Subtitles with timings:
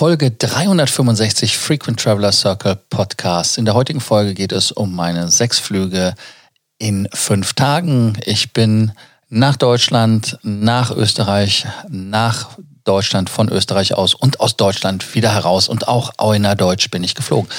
[0.00, 3.58] Folge 365 Frequent Traveler Circle Podcast.
[3.58, 6.14] In der heutigen Folge geht es um meine sechs Flüge
[6.78, 8.16] in fünf Tagen.
[8.24, 8.92] Ich bin
[9.28, 12.48] nach Deutschland, nach Österreich, nach
[12.84, 17.14] Deutschland, von Österreich aus und aus Deutschland wieder heraus und auch Auener Deutsch bin ich
[17.14, 17.50] geflogen.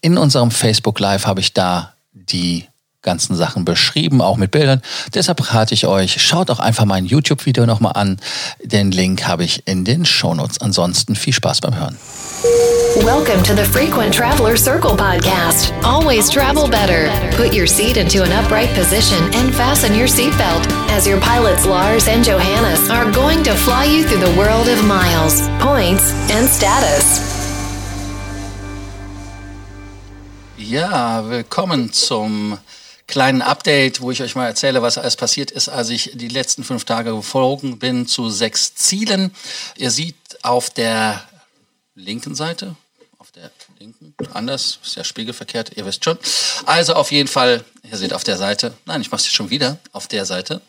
[0.00, 2.66] In unserem Facebook Live habe ich da die
[3.04, 4.82] ganzen Sachen beschrieben, auch mit Bildern.
[5.14, 8.18] Deshalb rate ich euch, schaut auch einfach mein YouTube-Video nochmal an.
[8.64, 10.60] Den Link habe ich in den Shownotes.
[10.60, 11.96] Ansonsten viel Spaß beim Hören.
[13.04, 15.72] Welcome to the Frequent Traveler Circle podcast.
[15.82, 17.10] Always travel better.
[17.36, 22.08] Put your seat into an upright position and fasten your seatbelt as your pilots Lars
[22.08, 27.34] and Johannes are going to fly you through the world of miles, points, and status.
[30.56, 32.58] Ja, willkommen zum
[33.06, 36.64] kleinen Update, wo ich euch mal erzähle, was alles passiert ist, als ich die letzten
[36.64, 39.34] fünf Tage geflogen bin zu sechs Zielen.
[39.76, 41.22] Ihr seht auf der
[41.94, 42.76] linken Seite,
[43.18, 46.18] auf der linken, anders, ist ja spiegelverkehrt, ihr wisst schon.
[46.66, 49.78] Also auf jeden Fall, ihr seht auf der Seite, nein, ich mache es schon wieder,
[49.92, 50.60] auf der Seite.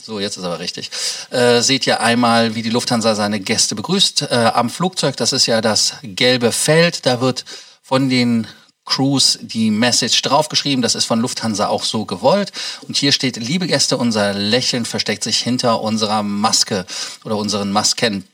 [0.00, 0.90] So, jetzt ist aber richtig.
[1.30, 4.22] Äh, seht ihr einmal, wie die Lufthansa seine Gäste begrüßt.
[4.22, 7.44] Äh, am Flugzeug, das ist ja das gelbe Feld, da wird
[7.82, 8.46] von den
[8.84, 10.82] Cruise die Message draufgeschrieben.
[10.82, 12.52] Das ist von Lufthansa auch so gewollt.
[12.86, 16.86] Und hier steht, liebe Gäste, unser Lächeln versteckt sich hinter unserer Maske
[17.24, 18.24] oder unseren Masken.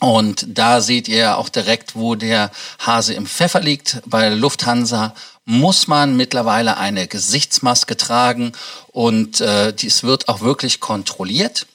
[0.00, 4.00] Und da seht ihr auch direkt, wo der Hase im Pfeffer liegt.
[4.06, 8.52] Bei Lufthansa muss man mittlerweile eine Gesichtsmaske tragen
[8.92, 11.66] und äh, dies wird auch wirklich kontrolliert.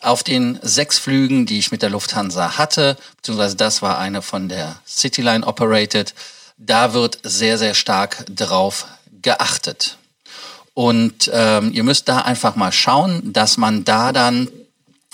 [0.00, 4.48] Auf den sechs Flügen, die ich mit der Lufthansa hatte, beziehungsweise das war eine von
[4.48, 6.14] der Cityline Operated,
[6.66, 8.86] da wird sehr, sehr stark drauf
[9.20, 9.98] geachtet.
[10.74, 14.48] Und ähm, ihr müsst da einfach mal schauen, dass man da dann,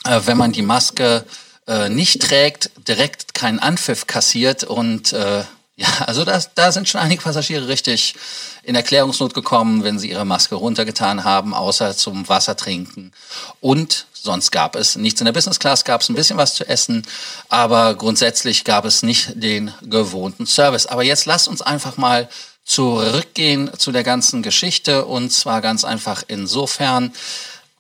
[0.05, 1.25] äh, wenn man die Maske
[1.67, 4.65] äh, nicht trägt, direkt keinen Anpfiff kassiert.
[4.65, 5.43] Und äh,
[5.79, 8.17] ja, also das, da sind schon einige Passagiere richtig
[8.65, 13.13] in Erklärungsnot gekommen, wenn sie ihre Maske runtergetan haben, außer zum Wasser trinken.
[13.61, 15.21] Und sonst gab es nichts.
[15.21, 17.07] In der Business Class gab es ein bisschen was zu essen,
[17.49, 20.87] aber grundsätzlich gab es nicht den gewohnten Service.
[20.87, 22.29] Aber jetzt lasst uns einfach mal
[22.65, 27.13] zurückgehen zu der ganzen Geschichte und zwar ganz einfach insofern,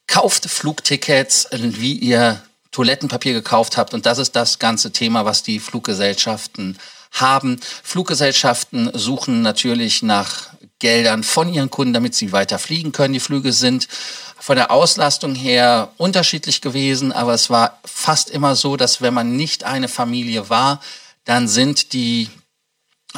[0.07, 2.41] kauft Flugtickets, wie ihr
[2.71, 6.79] Toilettenpapier gekauft habt und das ist das ganze Thema, was die Fluggesellschaften
[7.13, 7.61] haben.
[7.83, 10.49] Fluggesellschaften suchen natürlich nach
[10.79, 13.15] Geldern von ihren Kunden, damit sie weiter fliegen können.
[13.15, 13.89] Die Flüge sind
[14.39, 19.37] von der Auslastung her unterschiedlich gewesen, aber es war fast immer so, dass wenn man
[19.37, 20.81] nicht eine Familie war,
[21.25, 22.31] dann sind die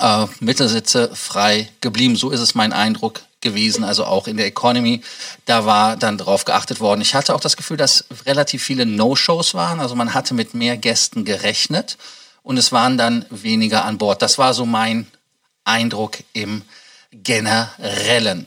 [0.00, 2.16] äh, Mittelsitze frei geblieben.
[2.16, 5.02] So ist es mein Eindruck gewesen, also auch in der Economy.
[5.44, 7.00] Da war dann drauf geachtet worden.
[7.00, 9.80] Ich hatte auch das Gefühl, dass relativ viele No-Shows waren.
[9.80, 11.98] Also man hatte mit mehr Gästen gerechnet
[12.42, 14.22] und es waren dann weniger an Bord.
[14.22, 15.06] Das war so mein
[15.64, 16.62] Eindruck im
[17.12, 18.46] Generellen.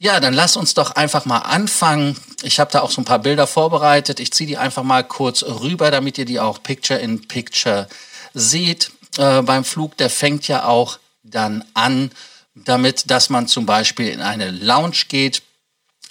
[0.00, 2.16] Ja, dann lass uns doch einfach mal anfangen.
[2.42, 4.20] Ich habe da auch so ein paar Bilder vorbereitet.
[4.20, 7.88] Ich ziehe die einfach mal kurz rüber, damit ihr die auch Picture in Picture
[8.32, 8.92] seht.
[9.16, 12.12] Äh, beim Flug, der fängt ja auch dann an
[12.54, 15.42] damit, dass man zum Beispiel in eine Lounge geht.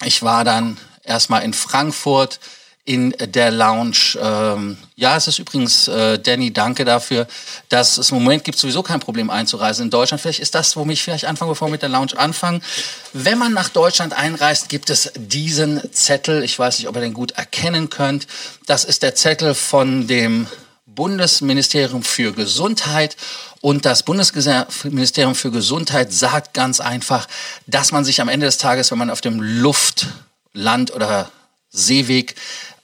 [0.03, 2.39] Ich war dann erstmal in Frankfurt
[2.87, 4.17] in der Lounge.
[4.17, 7.27] Ähm, ja, es ist übrigens, äh, Danny, danke dafür,
[7.67, 10.21] dass es im Moment gibt sowieso kein Problem einzureisen in Deutschland.
[10.21, 12.63] Vielleicht ist das, womit ich vielleicht anfange, bevor wir mit der Lounge anfangen.
[13.11, 16.43] Wenn man nach Deutschland einreist, gibt es diesen Zettel.
[16.45, 18.25] Ich weiß nicht, ob ihr den gut erkennen könnt.
[18.67, 20.47] Das ist der Zettel von dem
[20.85, 23.17] Bundesministerium für Gesundheit.
[23.59, 27.27] Und das Bundesministerium für Gesundheit sagt ganz einfach,
[27.65, 30.07] dass man sich am Ende des Tages, wenn man auf dem Luft,
[30.53, 31.29] Land oder
[31.69, 32.35] Seeweg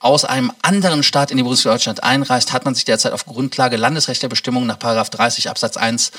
[0.04, 3.78] aus einem anderen Staat in die Bundesrepublik Deutschland einreist, hat man sich derzeit auf Grundlage
[3.78, 6.12] landesrechtlicher Bestimmungen nach 30 Absatz 1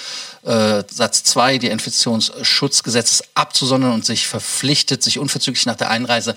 [0.43, 6.35] äh, Satz 2 die Infektionsschutzgesetzes abzusondern und sich verpflichtet, sich unverzüglich nach der Einreise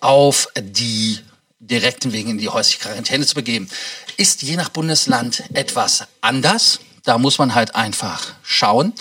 [0.00, 1.18] auf die
[1.60, 3.68] direkten Wegen in die häusliche Quarantäne zu begeben.
[4.16, 6.80] Ist je nach Bundesland etwas anders.
[7.04, 8.94] Da muss man halt einfach schauen.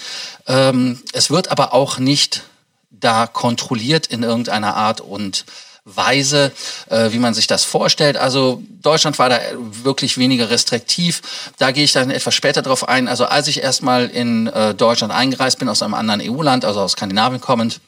[0.48, 2.44] Ähm, es wird aber auch nicht
[2.92, 5.46] da kontrolliert in irgendeiner Art und
[5.86, 6.52] Weise,
[6.90, 8.18] äh, wie man sich das vorstellt.
[8.18, 11.22] Also Deutschland war da wirklich weniger restriktiv.
[11.60, 13.08] Da gehe ich dann etwas später drauf ein.
[13.08, 16.94] Also als ich erstmal in äh, Deutschland eingereist bin, aus einem anderen EU-Land, also aus
[16.94, 17.82] Skandinavien kommend,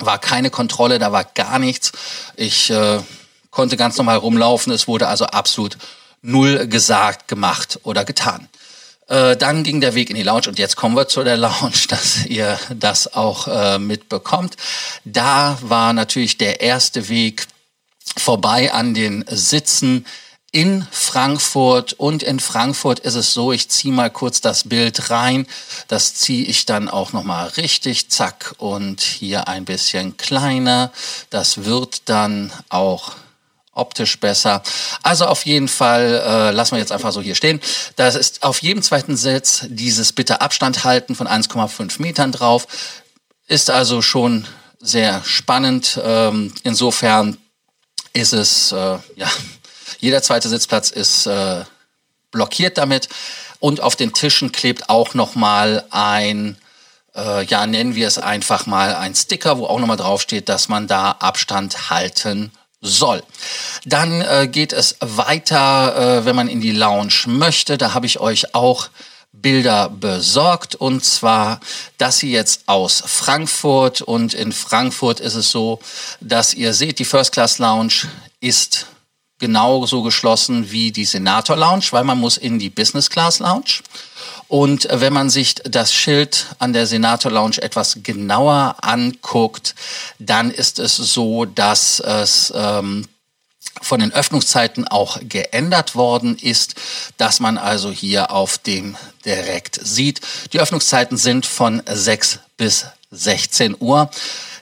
[0.00, 1.92] war keine Kontrolle, da war gar nichts.
[2.34, 2.98] Ich äh,
[3.50, 4.72] konnte ganz normal rumlaufen.
[4.72, 5.78] Es wurde also absolut
[6.22, 8.48] null gesagt, gemacht oder getan.
[9.10, 11.72] Äh, dann ging der Weg in die Lounge und jetzt kommen wir zu der Lounge,
[11.88, 14.56] dass ihr das auch äh, mitbekommt.
[15.04, 17.46] Da war natürlich der erste Weg
[18.16, 20.06] vorbei an den Sitzen
[20.52, 21.92] in Frankfurt.
[21.92, 25.46] Und in Frankfurt ist es so, ich ziehe mal kurz das Bild rein.
[25.88, 30.92] Das ziehe ich dann auch nochmal richtig, zack, und hier ein bisschen kleiner.
[31.30, 33.12] Das wird dann auch
[33.72, 34.62] optisch besser.
[35.02, 37.60] Also auf jeden Fall äh, lassen wir jetzt einfach so hier stehen.
[37.96, 42.66] Das ist auf jedem zweiten Sitz dieses bitte Abstand halten von 1,5 Metern drauf.
[43.46, 44.46] Ist also schon
[44.80, 46.00] sehr spannend.
[46.02, 47.36] Ähm, insofern
[48.12, 49.30] ist es äh, ja
[50.00, 51.64] jeder zweite Sitzplatz ist äh,
[52.30, 53.08] blockiert damit
[53.58, 56.56] und auf den Tischen klebt auch noch mal ein
[57.14, 60.68] äh, ja nennen wir es einfach mal ein Sticker, wo auch noch mal draufsteht, dass
[60.68, 63.22] man da Abstand halten soll.
[63.84, 67.78] Dann äh, geht es weiter, äh, wenn man in die Lounge möchte.
[67.78, 68.88] Da habe ich euch auch
[69.32, 71.60] Bilder besorgt und zwar
[71.98, 75.78] das hier jetzt aus Frankfurt und in Frankfurt ist es so,
[76.20, 78.08] dass ihr seht, die First Class Lounge
[78.40, 78.86] ist
[79.38, 83.80] genauso geschlossen wie die Senator Lounge, weil man muss in die Business Class Lounge.
[84.50, 89.76] Und wenn man sich das Schild an der Senator Lounge etwas genauer anguckt,
[90.18, 93.06] dann ist es so, dass es ähm,
[93.80, 96.74] von den Öffnungszeiten auch geändert worden ist,
[97.16, 100.20] dass man also hier auf dem direkt sieht.
[100.52, 104.10] Die Öffnungszeiten sind von 6 bis 16 Uhr.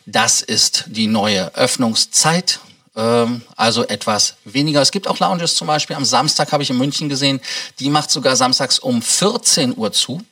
[0.04, 2.60] Das ist die neue Öffnungszeit
[3.56, 4.82] also etwas weniger.
[4.82, 7.40] Es gibt auch Lounges zum Beispiel am Samstag, habe ich in München gesehen,
[7.78, 10.22] die macht sogar samstags um 14 Uhr zu.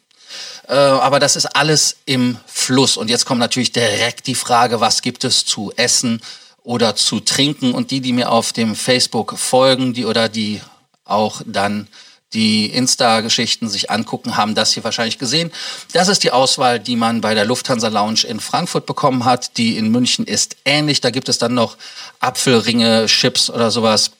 [0.68, 2.96] Äh, aber das ist alles im Fluss.
[2.96, 6.20] Und jetzt kommt natürlich direkt die Frage, was gibt es zu essen
[6.64, 7.72] oder zu trinken?
[7.72, 10.60] Und die, die mir auf dem Facebook folgen, die oder die
[11.04, 11.86] auch dann
[12.34, 15.52] die Insta-Geschichten sich angucken, haben das hier wahrscheinlich gesehen.
[15.92, 19.56] Das ist die Auswahl, die man bei der Lufthansa Lounge in Frankfurt bekommen hat.
[19.58, 21.00] Die in München ist ähnlich.
[21.00, 21.76] Da gibt es dann noch
[22.20, 24.10] Apfelringe, Chips oder sowas.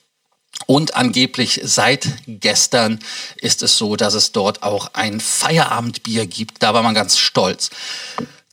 [0.65, 3.01] Und angeblich seit gestern
[3.37, 6.63] ist es so, dass es dort auch ein Feierabendbier gibt.
[6.63, 7.71] Da war man ganz stolz.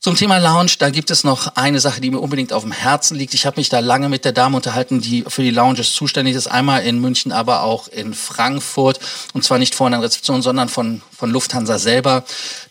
[0.04, 3.16] Zum Thema Lounge, da gibt es noch eine Sache, die mir unbedingt auf dem Herzen
[3.16, 3.32] liegt.
[3.32, 6.46] Ich habe mich da lange mit der Dame unterhalten, die für die Lounges zuständig ist.
[6.46, 9.00] Einmal in München, aber auch in Frankfurt.
[9.32, 12.24] Und zwar nicht von der Rezeption, sondern von, von Lufthansa selber,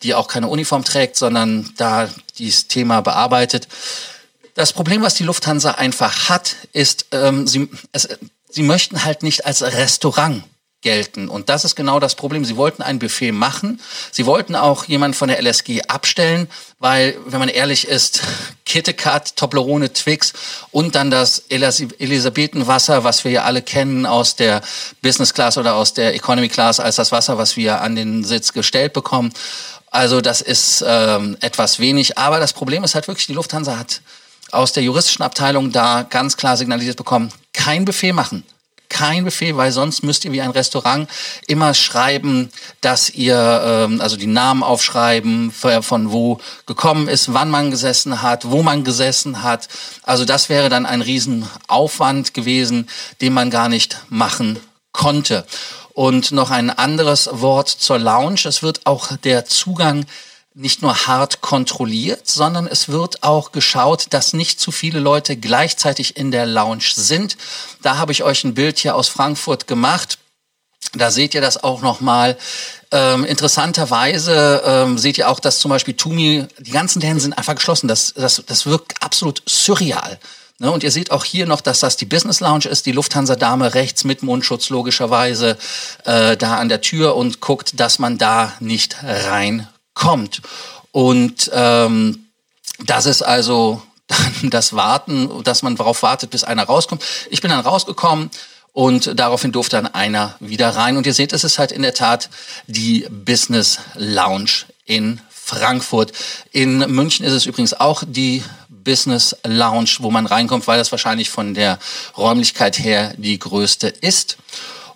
[0.03, 2.07] die auch keine Uniform trägt, sondern da
[2.37, 3.67] dieses Thema bearbeitet.
[4.53, 8.09] Das Problem, was die Lufthansa einfach hat, ist, ähm, sie, es,
[8.47, 10.43] sie möchten halt nicht als Restaurant
[10.83, 11.29] gelten.
[11.29, 12.45] Und das ist genau das Problem.
[12.45, 13.81] Sie wollten ein Buffet machen.
[14.11, 16.47] Sie wollten auch jemanden von der LSG abstellen,
[16.79, 18.21] weil, wenn man ehrlich ist,
[18.65, 20.33] KitKat, Toblerone, Twix
[20.71, 24.61] und dann das Elisabethenwasser, was wir ja alle kennen aus der
[25.01, 28.53] Business Class oder aus der Economy Class, als das Wasser, was wir an den Sitz
[28.53, 29.33] gestellt bekommen.
[29.89, 32.17] Also das ist ähm, etwas wenig.
[32.17, 34.01] Aber das Problem ist halt wirklich, die Lufthansa hat
[34.51, 38.43] aus der juristischen Abteilung da ganz klar signalisiert bekommen, kein Buffet machen
[38.93, 41.09] kein Buffet, weil sonst müsst ihr wie ein Restaurant
[41.47, 42.49] immer schreiben,
[42.79, 48.49] dass ihr, ähm, also die Namen aufschreiben, von wo gekommen ist, wann man gesessen hat,
[48.49, 49.67] wo man gesessen hat.
[50.03, 52.87] Also das wäre dann ein Riesenaufwand gewesen,
[53.19, 54.59] den man gar nicht machen
[54.91, 55.45] konnte.
[55.93, 58.41] Und noch ein anderes Wort zur Lounge.
[58.45, 60.05] Es wird auch der Zugang
[60.55, 66.15] nicht nur hart kontrolliert, sondern es wird auch geschaut, dass nicht zu viele Leute gleichzeitig
[66.17, 67.37] in der Lounge sind.
[67.81, 70.19] Da habe ich euch ein Bild hier aus Frankfurt gemacht.
[70.93, 72.37] Da seht ihr das auch nochmal.
[72.91, 77.55] Ähm, interessanterweise ähm, seht ihr auch, dass zum Beispiel Tumi, die ganzen Läden sind einfach
[77.55, 77.87] geschlossen.
[77.87, 80.19] Das, das, das wirkt absolut surreal.
[80.59, 80.71] Ne?
[80.71, 84.03] Und ihr seht auch hier noch, dass das die Business Lounge ist, die Lufthansa-Dame rechts
[84.03, 85.57] mit Mundschutz logischerweise
[86.05, 90.41] äh, da an der Tür und guckt, dass man da nicht rein kommt.
[90.91, 92.27] Und ähm,
[92.85, 97.03] das ist also dann das Warten, dass man darauf wartet, bis einer rauskommt.
[97.29, 98.29] Ich bin dann rausgekommen
[98.73, 100.97] und daraufhin durfte dann einer wieder rein.
[100.97, 102.29] Und ihr seht, es ist halt in der Tat
[102.67, 106.11] die Business Lounge in Frankfurt.
[106.51, 111.29] In München ist es übrigens auch die Business Lounge, wo man reinkommt, weil das wahrscheinlich
[111.29, 111.79] von der
[112.17, 114.37] Räumlichkeit her die größte ist.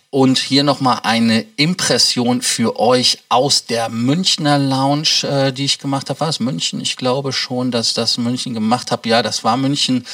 [0.10, 6.10] Und hier nochmal eine Impression für euch aus der Münchner Lounge, äh, die ich gemacht
[6.10, 6.22] habe.
[6.22, 6.80] War es München?
[6.80, 9.10] Ich glaube schon, dass das München gemacht habe.
[9.10, 10.06] Ja, das war München.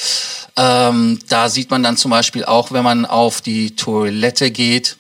[0.58, 4.98] Ähm, da sieht man dann zum Beispiel auch, wenn man auf die Toilette geht,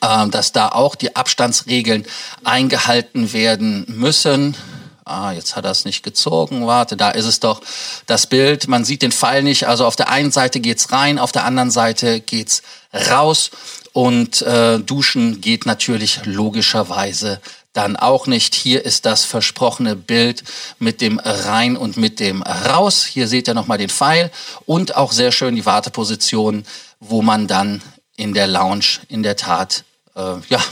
[0.00, 2.04] äh, dass da auch die Abstandsregeln
[2.42, 4.56] eingehalten werden müssen.
[5.04, 6.66] Ah, jetzt hat er es nicht gezogen.
[6.66, 7.62] Warte, da ist es doch
[8.06, 8.68] das Bild.
[8.68, 9.66] Man sieht den Pfeil nicht.
[9.66, 12.62] Also auf der einen Seite geht's rein, auf der anderen Seite geht's
[12.92, 13.50] raus.
[13.92, 17.40] Und äh, duschen geht natürlich logischerweise
[17.72, 18.54] dann auch nicht.
[18.54, 20.44] Hier ist das versprochene Bild
[20.78, 23.04] mit dem rein und mit dem raus.
[23.04, 24.30] Hier seht ihr nochmal den Pfeil
[24.66, 26.64] und auch sehr schön die Warteposition,
[26.98, 27.82] wo man dann
[28.16, 30.62] in der Lounge in der Tat, äh, ja,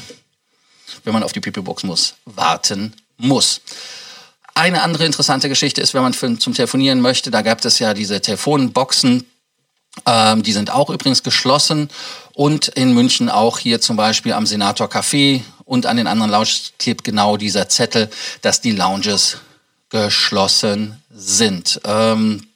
[1.05, 3.61] wenn man auf die People-Box muss, warten muss.
[4.55, 7.95] Eine andere interessante Geschichte ist, wenn man für, zum Telefonieren möchte, da gab es ja
[7.95, 9.25] diese Telefonboxen,
[10.05, 11.89] ähm, die sind auch übrigens geschlossen
[12.39, 16.73] und in München auch hier zum Beispiel am Senator Café und an den anderen Lounges
[16.79, 18.09] klebt genau dieser Zettel,
[18.43, 19.39] dass die Lounges
[19.91, 21.81] geschlossen sind.
[21.83, 22.47] Ähm,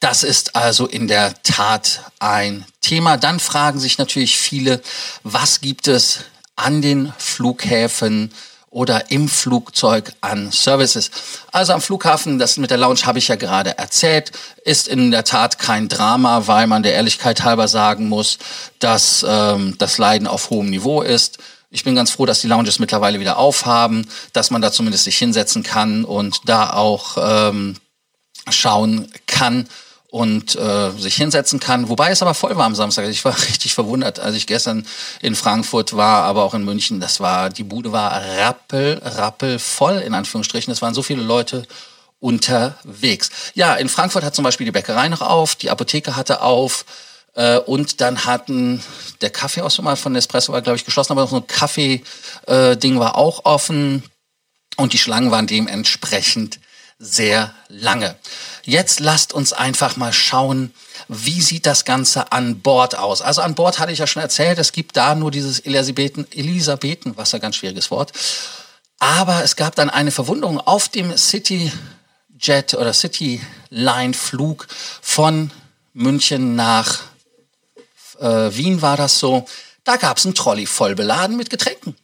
[0.00, 3.18] das ist also in der Tat ein Thema.
[3.18, 4.82] Dann fragen sich natürlich viele,
[5.22, 6.24] was gibt es
[6.56, 8.32] an den Flughäfen
[8.70, 11.10] oder im Flugzeug an Services.
[11.50, 14.30] Also am Flughafen, das mit der Lounge habe ich ja gerade erzählt,
[14.64, 18.38] ist in der Tat kein Drama, weil man der Ehrlichkeit halber sagen muss,
[18.78, 21.38] dass ähm, das Leiden auf hohem Niveau ist.
[21.70, 25.18] Ich bin ganz froh, dass die Lounges mittlerweile wieder aufhaben, dass man da zumindest sich
[25.18, 27.76] hinsetzen kann und da auch ähm,
[28.50, 29.68] schauen kann,
[30.10, 31.88] und äh, sich hinsetzen kann.
[31.88, 33.08] Wobei es aber voll war am Samstag.
[33.08, 34.86] Ich war richtig verwundert, als ich gestern
[35.22, 37.00] in Frankfurt war, aber auch in München.
[37.00, 40.72] Das war, die Bude war rappel, rappel voll, in Anführungsstrichen.
[40.72, 41.66] Es waren so viele Leute
[42.18, 43.30] unterwegs.
[43.54, 46.84] Ja, in Frankfurt hat zum Beispiel die Bäckerei noch auf, die Apotheke hatte auf.
[47.34, 48.82] Äh, und dann hatten
[49.20, 53.16] der Kaffeeautomat von Nespresso war, glaube ich, geschlossen, aber noch so ein Kaffee-Ding äh, war
[53.16, 54.02] auch offen.
[54.76, 56.58] Und die Schlangen waren dementsprechend
[57.00, 58.14] sehr lange.
[58.62, 60.72] Jetzt lasst uns einfach mal schauen,
[61.08, 63.22] wie sieht das Ganze an Bord aus.
[63.22, 67.16] Also an Bord hatte ich ja schon erzählt, es gibt da nur dieses Elisabethen, Elisabethen
[67.16, 68.12] Wasser, ganz schwieriges Wort.
[68.98, 71.72] Aber es gab dann eine Verwundung auf dem City
[72.38, 73.40] Jet oder City
[73.70, 74.68] Line Flug
[75.00, 75.50] von
[75.94, 77.00] München nach
[78.20, 79.46] äh, Wien war das so.
[79.84, 81.96] Da gab es einen Trolley voll beladen mit Getränken.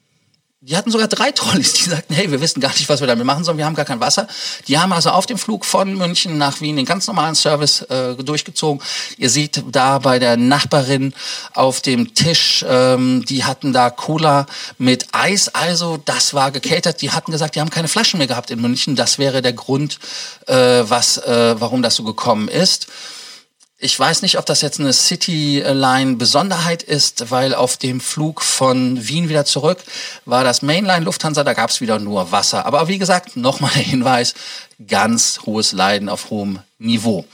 [0.68, 3.24] Die hatten sogar drei Trolleys, die sagten, hey, wir wissen gar nicht, was wir damit
[3.24, 4.26] machen sollen, wir haben gar kein Wasser.
[4.66, 8.16] Die haben also auf dem Flug von München nach Wien den ganz normalen Service äh,
[8.16, 8.82] durchgezogen.
[9.16, 11.14] Ihr seht da bei der Nachbarin
[11.54, 14.46] auf dem Tisch, ähm, die hatten da Cola
[14.76, 17.00] mit Eis, also das war gecatert.
[17.00, 18.96] Die hatten gesagt, die haben keine Flaschen mehr gehabt in München.
[18.96, 20.00] Das wäre der Grund,
[20.48, 22.88] äh, was, äh, warum das so gekommen ist.
[23.78, 29.28] Ich weiß nicht, ob das jetzt eine Cityline-Besonderheit ist, weil auf dem Flug von Wien
[29.28, 29.84] wieder zurück
[30.24, 32.64] war das Mainline Lufthansa, da gab es wieder nur Wasser.
[32.64, 34.32] Aber wie gesagt, nochmal der Hinweis,
[34.88, 37.26] ganz hohes Leiden auf hohem Niveau.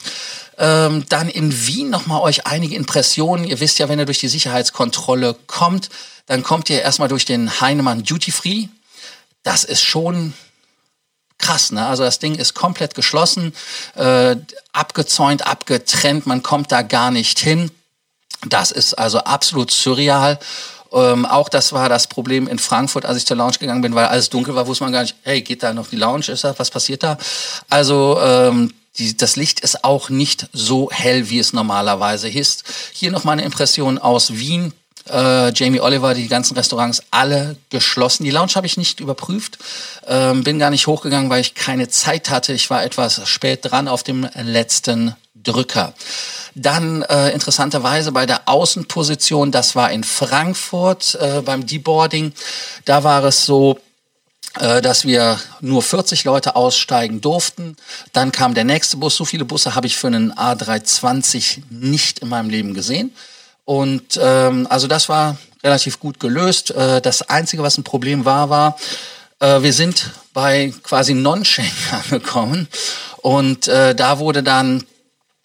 [0.59, 3.45] Ähm, dann in Wien nochmal euch einige Impressionen.
[3.45, 5.91] Ihr wisst ja, wenn ihr durch die Sicherheitskontrolle kommt,
[6.27, 8.67] dann kommt ihr erstmal durch den Heinemann Duty Free.
[9.45, 10.35] Das ist schon
[11.39, 11.73] krass.
[11.73, 11.87] Ne?
[11.87, 13.55] Also das Ding ist komplett geschlossen,
[13.95, 14.37] äh,
[14.73, 16.27] abgezäunt, abgetrennt.
[16.27, 17.71] Man kommt da gar nicht hin.
[18.49, 20.39] Das ist also absolut surreal.
[20.93, 24.07] Ähm, auch das war das Problem in Frankfurt, als ich zur Lounge gegangen bin, weil
[24.07, 26.29] alles dunkel war, wusste man gar nicht, hey, geht da noch die Lounge?
[26.29, 27.17] Ist da, was passiert da?
[27.71, 32.65] Also ähm, die, das Licht ist auch nicht so hell, wie es normalerweise ist.
[32.93, 34.75] Hier noch mal eine Impression aus Wien
[35.11, 38.25] äh, Jamie Oliver, die ganzen Restaurants alle geschlossen.
[38.25, 39.59] Die Lounge habe ich nicht überprüft,
[40.07, 42.53] ähm, bin gar nicht hochgegangen, weil ich keine Zeit hatte.
[42.53, 45.95] Ich war etwas spät dran auf dem letzten Drücker.
[46.55, 52.33] Dann äh, interessanterweise bei der Außenposition, das war in Frankfurt äh, beim Deboarding,
[52.85, 53.79] da war es so,
[54.61, 57.77] äh, dass wir nur 40 Leute aussteigen durften.
[58.13, 59.17] Dann kam der nächste Bus.
[59.17, 63.15] So viele Busse habe ich für einen A320 nicht in meinem Leben gesehen.
[63.65, 66.71] Und ähm, also das war relativ gut gelöst.
[66.73, 68.77] Äh, das Einzige, was ein Problem war, war,
[69.39, 72.69] äh, wir sind bei quasi Non-Schengen angekommen.
[73.19, 74.85] Und äh, da wurde dann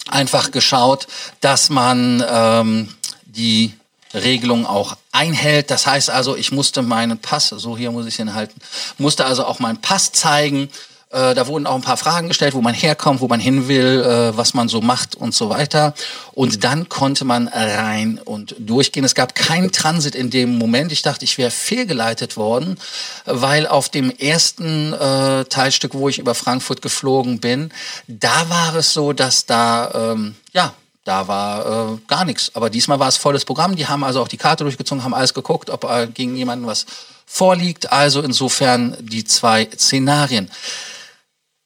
[0.09, 1.07] einfach geschaut,
[1.41, 2.95] dass man ähm,
[3.25, 3.73] die
[4.13, 5.69] Regelung auch einhält.
[5.69, 8.59] Das heißt also, ich musste meinen Pass, so hier muss ich ihn halten,
[8.97, 10.69] musste also auch meinen Pass zeigen
[11.17, 14.03] äh, da wurden auch ein paar Fragen gestellt, wo man herkommt, wo man hin will,
[14.03, 15.95] äh, was man so macht und so weiter.
[16.33, 19.03] Und dann konnte man rein und durchgehen.
[19.03, 20.91] Es gab keinen Transit in dem Moment.
[20.91, 22.77] Ich dachte, ich wäre fehlgeleitet worden,
[23.25, 27.71] weil auf dem ersten äh, Teilstück, wo ich über Frankfurt geflogen bin,
[28.07, 32.51] da war es so, dass da, ähm, ja, da war äh, gar nichts.
[32.53, 33.75] Aber diesmal war es volles Programm.
[33.75, 36.85] Die haben also auch die Karte durchgezogen, haben alles geguckt, ob äh, gegen jemanden was
[37.25, 37.91] vorliegt.
[37.91, 40.51] Also insofern die zwei Szenarien.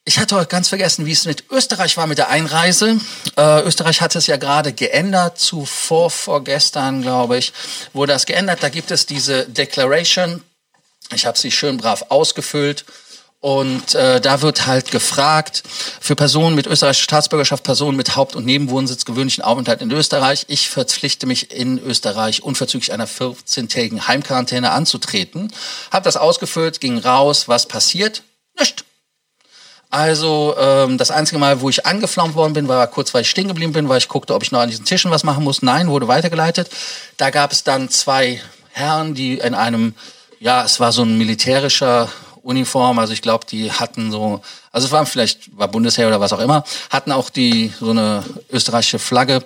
[0.03, 2.99] Ich hatte heute ganz vergessen, wie es mit Österreich war mit der Einreise.
[3.37, 7.53] Äh, Österreich hat es ja gerade geändert, zuvor, vorgestern, glaube ich,
[7.93, 8.63] wurde das geändert.
[8.63, 10.43] Da gibt es diese Declaration.
[11.13, 12.83] Ich habe sie schön brav ausgefüllt.
[13.41, 15.63] Und äh, da wird halt gefragt,
[15.99, 20.45] für Personen mit österreichischer Staatsbürgerschaft, Personen mit Haupt- und Nebenwohnsitz, gewöhnlichen Aufenthalt in Österreich.
[20.47, 25.53] Ich verpflichte mich in Österreich unverzüglich einer 14-tägigen Heimquarantäne anzutreten.
[25.91, 27.47] Habe das ausgefüllt, ging raus.
[27.47, 28.23] Was passiert?
[28.59, 28.83] Nichts.
[29.91, 33.49] Also ähm, das einzige Mal, wo ich angeflammt worden bin, war kurz, weil ich stehen
[33.49, 35.61] geblieben bin, weil ich guckte, ob ich noch an diesen Tischen was machen muss.
[35.61, 36.69] Nein, wurde weitergeleitet.
[37.17, 39.93] Da gab es dann zwei Herren, die in einem,
[40.39, 42.09] ja, es war so ein militärischer
[42.41, 46.33] Uniform, also ich glaube, die hatten so, also es war vielleicht, war Bundesheer oder was
[46.33, 49.45] auch immer, hatten auch die so eine österreichische Flagge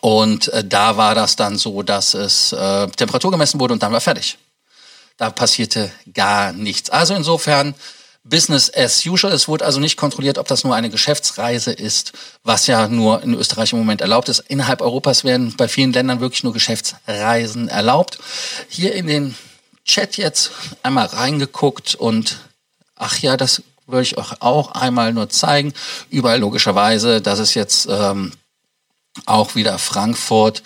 [0.00, 3.92] und äh, da war das dann so, dass es äh, Temperatur gemessen wurde und dann
[3.92, 4.38] war fertig.
[5.16, 6.90] Da passierte gar nichts.
[6.90, 7.74] Also insofern
[8.24, 9.32] Business as usual.
[9.32, 12.12] Es wurde also nicht kontrolliert, ob das nur eine Geschäftsreise ist,
[12.42, 14.40] was ja nur in Österreich im Moment erlaubt ist.
[14.48, 18.18] Innerhalb Europas werden bei vielen Ländern wirklich nur Geschäftsreisen erlaubt.
[18.68, 19.34] Hier in den
[19.84, 20.52] Chat jetzt
[20.82, 22.38] einmal reingeguckt und
[22.96, 25.74] ach ja, das würde ich euch auch einmal nur zeigen.
[26.08, 28.32] Überall logischerweise, das ist jetzt ähm,
[29.26, 30.62] auch wieder Frankfurt,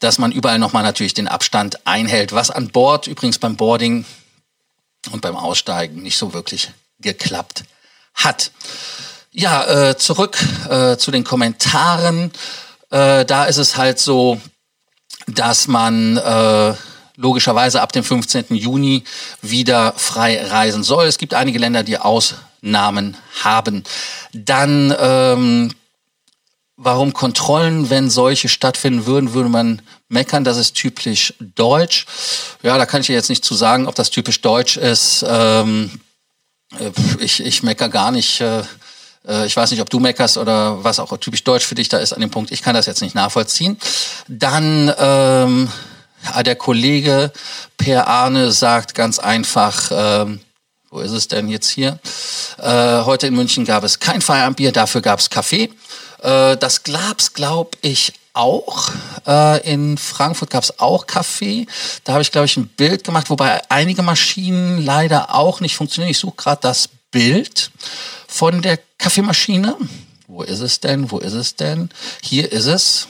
[0.00, 4.04] dass man überall nochmal natürlich den Abstand einhält, was an Bord übrigens beim Boarding
[5.10, 7.64] und beim Aussteigen nicht so wirklich geklappt
[8.14, 8.50] hat.
[9.32, 10.38] Ja, äh, zurück
[10.68, 12.32] äh, zu den Kommentaren.
[12.90, 14.40] Äh, da ist es halt so,
[15.26, 16.74] dass man äh,
[17.16, 18.46] logischerweise ab dem 15.
[18.50, 19.04] Juni
[19.42, 21.06] wieder frei reisen soll.
[21.06, 23.84] Es gibt einige Länder, die Ausnahmen haben.
[24.32, 25.74] Dann ähm,
[26.78, 32.06] warum Kontrollen, wenn solche stattfinden würden, würde man meckern, das ist typisch deutsch.
[32.62, 35.24] Ja, da kann ich jetzt nicht zu sagen, ob das typisch deutsch ist.
[35.28, 35.98] Ähm, äh,
[37.18, 38.40] ich, ich mecker gar nicht.
[38.40, 38.62] Äh,
[39.26, 41.98] äh, ich weiß nicht, ob du meckerst oder was auch typisch deutsch für dich da
[41.98, 42.50] ist an dem Punkt.
[42.50, 43.78] Ich kann das jetzt nicht nachvollziehen.
[44.26, 45.70] Dann ähm,
[46.44, 47.32] der Kollege
[47.76, 50.40] Per Arne sagt ganz einfach, ähm,
[50.90, 51.98] wo ist es denn jetzt hier?
[52.58, 55.70] Äh, heute in München gab es kein Feierabendbier, dafür gab es Kaffee.
[56.22, 58.90] Äh, das gab's, glaube ich, auch.
[59.26, 61.66] Äh, in Frankfurt gab es auch Kaffee.
[62.04, 66.10] Da habe ich, glaube ich, ein Bild gemacht, wobei einige Maschinen leider auch nicht funktionieren.
[66.10, 67.70] Ich suche gerade das Bild
[68.26, 69.76] von der Kaffeemaschine.
[70.26, 71.10] Wo ist es denn?
[71.10, 71.90] Wo ist es denn?
[72.22, 73.08] Hier ist es.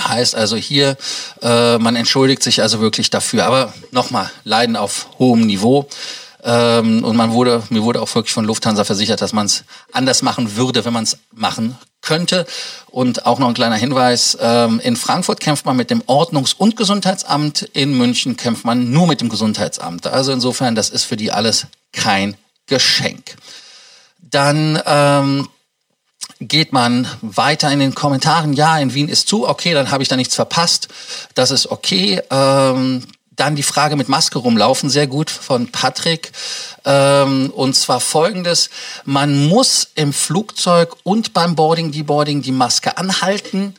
[0.00, 0.96] Heißt also hier,
[1.42, 3.44] äh, man entschuldigt sich also wirklich dafür.
[3.44, 5.88] Aber nochmal, Leiden auf hohem Niveau.
[6.42, 10.22] Ähm, und man wurde, mir wurde auch wirklich von Lufthansa versichert, dass man es anders
[10.22, 12.46] machen würde, wenn man es machen könnte.
[12.88, 16.76] Und auch noch ein kleiner Hinweis, ähm, in Frankfurt kämpft man mit dem Ordnungs- und
[16.76, 20.06] Gesundheitsamt, in München kämpft man nur mit dem Gesundheitsamt.
[20.06, 22.36] Also insofern, das ist für die alles kein
[22.66, 23.36] Geschenk.
[24.20, 25.48] Dann ähm,
[26.40, 28.52] geht man weiter in den Kommentaren.
[28.52, 29.48] Ja, in Wien ist zu.
[29.48, 30.88] Okay, dann habe ich da nichts verpasst.
[31.34, 32.20] Das ist okay.
[32.30, 36.32] Ähm, dann die Frage mit Maske rumlaufen, sehr gut von Patrick.
[36.84, 38.70] Ähm, und zwar folgendes,
[39.04, 43.74] man muss im Flugzeug und beim Boarding, Deboarding die Maske anhalten.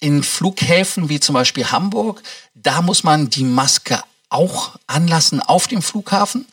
[0.00, 2.22] In Flughäfen wie zum Beispiel Hamburg,
[2.54, 6.46] da muss man die Maske auch anlassen auf dem Flughafen.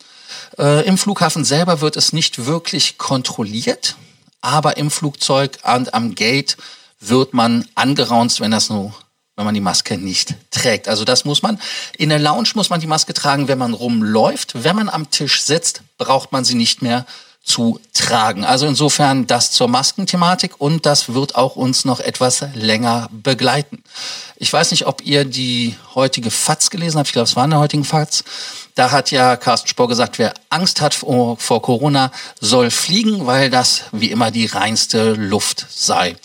[0.58, 3.95] Äh, Im Flughafen selber wird es nicht wirklich kontrolliert,
[4.41, 6.58] aber im Flugzeug und am Gate
[7.00, 8.93] wird man angeraunzt, wenn das nur
[9.36, 10.88] wenn man die Maske nicht trägt.
[10.88, 11.60] Also das muss man.
[11.98, 14.63] In der Lounge muss man die Maske tragen, wenn man rumläuft.
[14.63, 17.06] Wenn man am Tisch sitzt, braucht man sie nicht mehr
[17.45, 18.43] zu tragen.
[18.43, 23.84] Also insofern das zur Maskenthematik und das wird auch uns noch etwas länger begleiten.
[24.38, 27.08] Ich weiß nicht, ob ihr die heutige FATS gelesen habt.
[27.08, 28.24] Ich glaube, es war in der heutigen FATS.
[28.74, 33.52] Da hat ja Carsten Spohr gesagt, wer Angst hat vor, vor Corona, soll fliegen, weil
[33.52, 36.15] das wie immer die reinste Luft sei.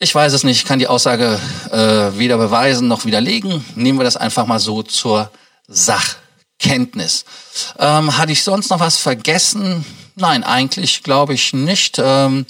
[0.00, 1.40] Ich weiß es nicht, ich kann die Aussage
[1.72, 3.64] äh, weder beweisen noch widerlegen.
[3.74, 5.28] Nehmen wir das einfach mal so zur
[5.66, 7.24] Sachkenntnis.
[7.80, 9.84] Ähm, hatte ich sonst noch was vergessen?
[10.14, 12.00] Nein, eigentlich glaube ich nicht.
[12.00, 12.46] Ähm,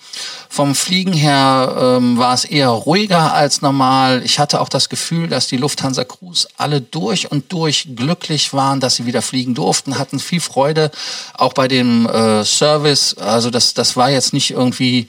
[0.50, 4.22] vom Fliegen her ähm, war es eher ruhiger als normal.
[4.24, 8.80] Ich hatte auch das Gefühl, dass die Lufthansa Crews alle durch und durch glücklich waren,
[8.80, 10.90] dass sie wieder fliegen durften, hatten viel Freude,
[11.32, 13.14] auch bei dem äh, Service.
[13.14, 15.08] Also das, das war jetzt nicht irgendwie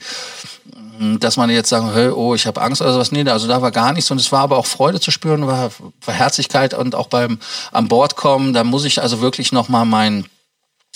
[1.00, 3.10] dass man jetzt sagen, hey, oh, ich habe Angst oder sowas.
[3.10, 4.10] Nee, also da war gar nichts.
[4.10, 5.70] Und es war aber auch Freude zu spüren, war,
[6.04, 7.38] war Herzlichkeit und auch beim
[7.72, 10.26] an Bord kommen, da muss ich also wirklich nochmal mein,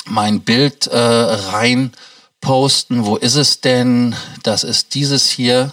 [0.04, 1.92] mein Bild äh, rein
[2.40, 3.06] posten.
[3.06, 4.14] Wo ist es denn?
[4.42, 5.72] Das ist dieses hier.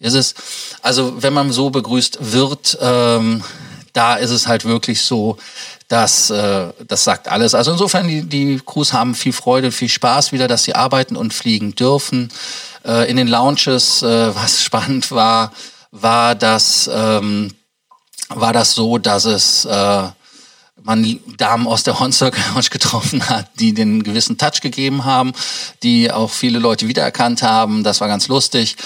[0.00, 0.34] Ist es?
[0.82, 3.44] Also wenn man so begrüßt wird, ähm,
[3.92, 5.38] da ist es halt wirklich so,
[5.88, 7.54] dass äh, das sagt alles.
[7.54, 11.32] Also insofern, die, die Crews haben viel Freude, viel Spaß wieder, dass sie arbeiten und
[11.32, 12.30] fliegen dürfen.
[12.86, 15.52] Äh, in den Lounges, äh, was spannend war,
[15.90, 17.52] war, dass ähm,
[18.28, 20.08] war das so, dass es äh,
[20.82, 25.32] man Damen aus der Hornstock Lounge getroffen hat, die den gewissen Touch gegeben haben,
[25.82, 27.82] die auch viele Leute wiedererkannt haben.
[27.82, 28.76] Das war ganz lustig.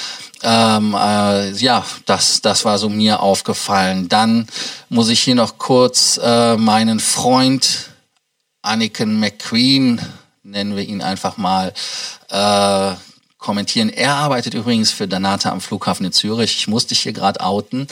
[0.43, 4.09] Ähm, äh, ja, das, das war so mir aufgefallen.
[4.09, 4.47] Dann
[4.89, 7.91] muss ich hier noch kurz äh, meinen Freund
[8.63, 10.01] Anakin McQueen
[10.43, 11.73] nennen wir ihn einfach mal,
[12.31, 12.95] äh,
[13.41, 13.89] kommentieren.
[13.89, 16.57] Er arbeitet übrigens für Danata am Flughafen in Zürich.
[16.57, 17.89] Ich muss dich hier gerade outen.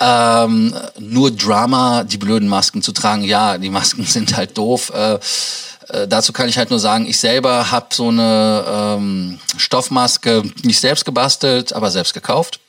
[0.00, 3.24] Ähm, nur Drama, die blöden Masken zu tragen.
[3.24, 4.90] Ja, die Masken sind halt doof.
[4.94, 5.18] Äh,
[5.88, 10.80] äh, dazu kann ich halt nur sagen, ich selber habe so eine ähm, Stoffmaske nicht
[10.80, 12.60] selbst gebastelt, aber selbst gekauft.